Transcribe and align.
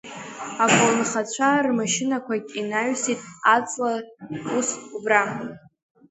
Аколнхацәа 0.63 1.63
рмашьынақәагь, 1.75 2.51
инаҩсит 2.59 3.21
аҵла, 3.55 3.93
ус 4.57 4.69
убра… 4.95 5.21